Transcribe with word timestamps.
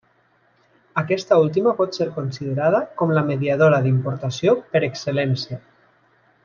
Aquesta 1.01 1.37
última 1.41 1.73
pot 1.81 1.99
ser 1.99 2.07
considerada 2.17 2.81
com 3.03 3.15
la 3.19 3.25
mediadora 3.29 3.85
d'importació 3.87 4.57
per 4.73 4.83
excel·lència. 4.89 5.65